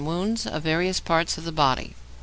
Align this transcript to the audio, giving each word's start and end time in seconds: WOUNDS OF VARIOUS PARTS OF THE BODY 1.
WOUNDS 0.03 0.47
OF 0.47 0.63
VARIOUS 0.63 0.99
PARTS 0.99 1.37
OF 1.37 1.43
THE 1.43 1.51
BODY 1.51 1.83
1. 1.89 1.93